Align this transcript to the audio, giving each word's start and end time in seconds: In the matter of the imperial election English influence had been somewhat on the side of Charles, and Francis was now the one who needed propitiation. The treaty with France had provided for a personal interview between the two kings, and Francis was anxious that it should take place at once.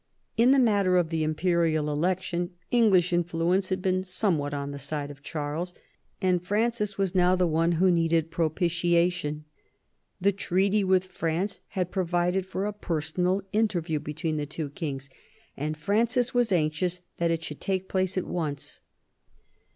In 0.35 0.49
the 0.49 0.57
matter 0.57 0.97
of 0.97 1.09
the 1.09 1.23
imperial 1.23 1.87
election 1.87 2.55
English 2.71 3.13
influence 3.13 3.69
had 3.69 3.83
been 3.83 4.01
somewhat 4.01 4.51
on 4.51 4.71
the 4.71 4.79
side 4.79 5.11
of 5.11 5.21
Charles, 5.21 5.75
and 6.19 6.43
Francis 6.43 6.97
was 6.97 7.13
now 7.13 7.35
the 7.35 7.45
one 7.45 7.73
who 7.73 7.91
needed 7.91 8.31
propitiation. 8.31 9.45
The 10.19 10.31
treaty 10.31 10.83
with 10.83 11.03
France 11.05 11.59
had 11.77 11.91
provided 11.91 12.47
for 12.47 12.65
a 12.65 12.73
personal 12.73 13.43
interview 13.53 13.99
between 13.99 14.37
the 14.37 14.47
two 14.47 14.71
kings, 14.71 15.07
and 15.55 15.77
Francis 15.77 16.33
was 16.33 16.51
anxious 16.51 17.01
that 17.17 17.29
it 17.29 17.43
should 17.43 17.61
take 17.61 17.87
place 17.87 18.17
at 18.17 18.25
once. 18.25 18.79